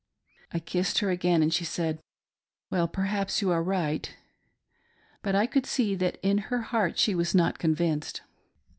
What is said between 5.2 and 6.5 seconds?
but I could see that in